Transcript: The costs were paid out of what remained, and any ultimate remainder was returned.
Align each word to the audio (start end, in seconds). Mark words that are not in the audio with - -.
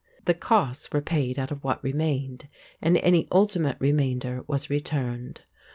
The 0.25 0.33
costs 0.33 0.91
were 0.91 0.99
paid 0.99 1.37
out 1.37 1.51
of 1.51 1.63
what 1.63 1.83
remained, 1.83 2.49
and 2.81 2.97
any 2.97 3.27
ultimate 3.31 3.77
remainder 3.79 4.43
was 4.47 4.67
returned. 4.67 5.41